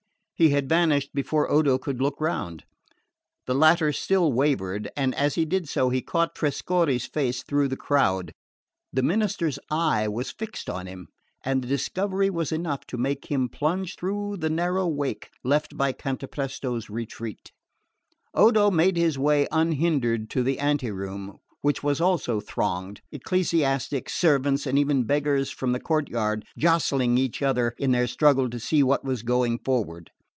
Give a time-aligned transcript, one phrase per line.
[0.33, 2.63] He had vanished before Odo could look round.
[3.45, 7.77] The latter still wavered; but as he did so he caught Trescorre's face through the
[7.77, 8.31] crowd.
[8.91, 11.09] The minister's eye was fixed on him;
[11.45, 15.91] and the discovery was enough to make him plunge through the narrow wake left by
[15.93, 17.51] Cantapresto's retreat.
[18.33, 24.65] Odo made his way unhindered to the ante room, which was also thronged, ecclesiastics, servants
[24.65, 29.05] and even beggars from the courtyard jostling each other in their struggle to see what
[29.05, 30.09] was going forward.